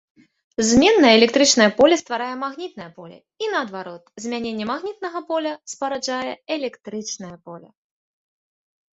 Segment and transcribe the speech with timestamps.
[0.67, 7.69] Зменнае электрычнае поле стварае магнітнае поле, і наадварот змяненне магнітнага поля спараджае электрычнае поле.